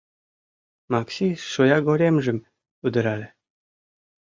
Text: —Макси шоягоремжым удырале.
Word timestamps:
—Макси 0.91 1.27
шоягоремжым 1.51 2.37
удырале. 2.85 3.27